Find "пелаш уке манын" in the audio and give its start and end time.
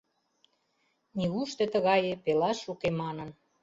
2.23-3.29